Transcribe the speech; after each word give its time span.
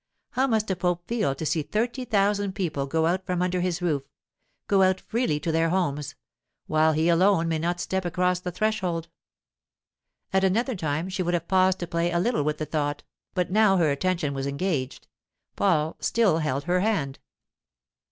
How 0.31 0.47
must 0.47 0.71
a 0.71 0.75
pope 0.75 1.07
feel 1.07 1.35
to 1.35 1.45
see 1.45 1.61
thirty 1.61 2.05
thousand 2.05 2.53
people 2.55 2.87
go 2.87 3.05
out 3.05 3.23
from 3.23 3.39
under 3.43 3.61
his 3.61 3.83
roof—go 3.83 4.81
out 4.81 4.99
freely 4.99 5.39
to 5.39 5.51
their 5.51 5.69
homes—while 5.69 6.93
he 6.93 7.07
alone 7.07 7.47
may 7.47 7.59
not 7.59 7.79
step 7.79 8.03
across 8.03 8.39
the 8.39 8.49
threshold? 8.51 9.09
At 10.33 10.43
another 10.43 10.75
time 10.75 11.07
she 11.07 11.21
would 11.21 11.35
have 11.35 11.47
paused 11.47 11.77
to 11.81 11.85
play 11.87 12.09
a 12.11 12.17
little 12.19 12.41
with 12.43 12.57
the 12.57 12.65
thought, 12.65 13.03
but 13.35 13.51
now 13.51 13.77
her 13.77 13.91
attention 13.91 14.33
was 14.33 14.47
engaged. 14.47 15.07
Paul 15.55 15.97
still 15.99 16.39
held 16.39 16.63
her 16.63 16.79
hand. 16.79 17.19